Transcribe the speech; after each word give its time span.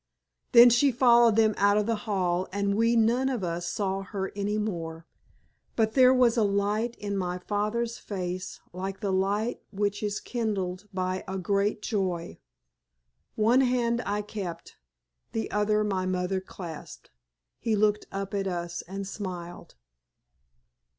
Then 0.53 0.71
she 0.71 0.91
followed 0.91 1.35
them 1.35 1.53
out 1.57 1.77
of 1.77 1.85
the 1.85 1.95
hall, 2.09 2.47
and 2.51 2.73
we 2.75 2.95
none 2.95 3.29
of 3.29 3.43
us 3.43 3.67
saw 3.67 4.01
her 4.01 4.31
any 4.35 4.57
more. 4.57 5.05
But 5.75 5.93
there 5.93 6.11
was 6.11 6.37
a 6.37 6.43
light 6.43 6.95
in 6.95 7.15
my 7.15 7.37
father's 7.37 7.99
face 7.99 8.59
like 8.73 8.99
the 9.01 9.13
light 9.13 9.61
which 9.71 10.01
is 10.01 10.19
kindled 10.19 10.87
by 10.91 11.23
a 11.27 11.37
great 11.37 11.83
joy. 11.83 12.39
One 13.35 13.61
hand 13.61 14.01
I 14.03 14.23
kept, 14.23 14.75
the 15.33 15.51
other 15.51 15.83
my 15.83 16.07
mother 16.07 16.41
clasped. 16.41 17.11
He 17.59 17.75
looked 17.75 18.07
up 18.11 18.33
at 18.33 18.47
us 18.47 18.81
and 18.87 19.07
smiled. 19.07 19.75